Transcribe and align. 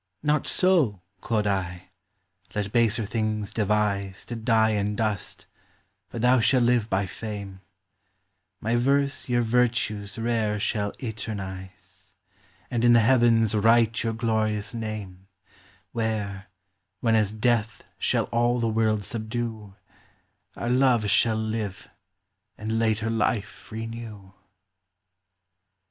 Not 0.23 0.47
so, 0.47 1.03
quod 1.21 1.45
I; 1.45 1.91
let 2.55 2.71
baser 2.71 3.05
things 3.05 3.53
devize 3.53 4.25
To 4.25 4.35
dy 4.35 4.71
in 4.71 4.95
dust, 4.95 5.45
but 6.09 6.23
thou 6.23 6.39
shall 6.39 6.61
live 6.63 6.89
by 6.89 7.05
fame: 7.05 7.61
My 8.59 8.75
verse 8.77 9.29
your 9.29 9.43
vertues 9.43 10.17
rare 10.17 10.59
shall 10.59 10.91
eternize, 10.93 12.13
And 12.71 12.83
in 12.83 12.93
the 12.93 12.99
heavens 13.01 13.53
wryte 13.53 14.01
your 14.01 14.13
glorious 14.13 14.73
name, 14.73 15.27
Where, 15.91 16.47
when 17.01 17.13
as 17.13 17.31
death 17.31 17.83
shall 17.99 18.23
all 18.31 18.59
the 18.59 18.67
world 18.69 19.01
subdew, 19.01 19.75
Our 20.55 20.69
love 20.69 21.11
shall 21.11 21.37
live, 21.37 21.89
and 22.57 22.79
later 22.79 23.11
life 23.11 23.71
renew. 23.71 24.33